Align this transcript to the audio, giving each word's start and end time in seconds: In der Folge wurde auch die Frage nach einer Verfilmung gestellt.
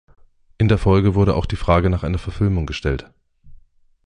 In 0.57 0.67
der 0.67 0.79
Folge 0.79 1.13
wurde 1.13 1.35
auch 1.35 1.45
die 1.45 1.55
Frage 1.55 1.91
nach 1.91 2.01
einer 2.01 2.17
Verfilmung 2.17 2.65
gestellt. 2.65 3.11